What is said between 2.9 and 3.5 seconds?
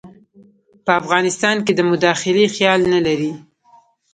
نه لري.